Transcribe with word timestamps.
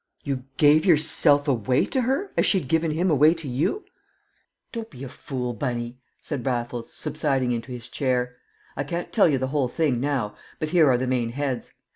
"You 0.23 0.45
gave 0.57 0.83
yourself 0.83 1.47
away 1.47 1.85
to 1.85 2.01
her, 2.01 2.31
as 2.35 2.47
she'd 2.47 2.67
given 2.67 2.89
him 2.89 3.11
away 3.11 3.35
to 3.35 3.47
you?" 3.47 3.85
"Don't 4.71 4.89
be 4.89 5.03
a 5.03 5.07
fool, 5.07 5.53
Bunny," 5.53 5.99
said 6.19 6.43
Raffles, 6.43 6.91
subsiding 6.91 7.51
into 7.51 7.71
his 7.71 7.87
chair. 7.87 8.37
"I 8.75 8.83
can't 8.83 9.13
tell 9.13 9.27
you 9.29 9.37
the 9.37 9.49
whole 9.49 9.67
thing 9.67 9.99
now, 10.01 10.35
but 10.57 10.69
here 10.71 10.89
are 10.89 10.97
the 10.97 11.05
main 11.05 11.33
heads. 11.33 11.75